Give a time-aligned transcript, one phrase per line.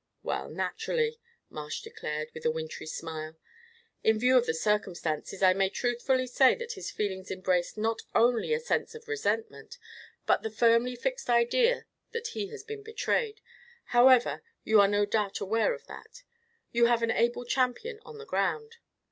[0.23, 3.37] "Well, naturally," Marsh declared, with a wintry smile.
[4.03, 8.51] "In view of the circumstances I may truthfully say that his feelings embrace not only
[8.51, 9.77] a sense of resentment,
[10.25, 13.41] but the firmly fixed idea that he has been betrayed
[13.93, 16.23] however, you are no doubt aware of all that.
[16.71, 18.77] You have an able champion on the ground."